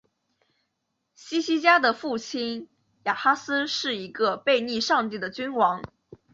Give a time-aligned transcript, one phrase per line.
[1.13, 2.67] 希西家的父亲
[3.03, 5.83] 亚哈斯是一个背逆上帝的君王。